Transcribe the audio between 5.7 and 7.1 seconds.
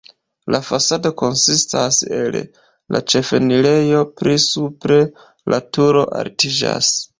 turo altiĝas.